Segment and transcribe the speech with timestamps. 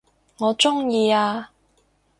[0.39, 1.51] 我鍾意啊